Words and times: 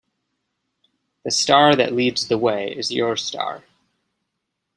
The 1.23 1.29
star 1.29 1.75
that 1.75 1.93
leads 1.93 2.27
the 2.27 2.39
way 2.39 2.71
is 2.75 2.91
your 2.91 3.15
star. 3.15 3.65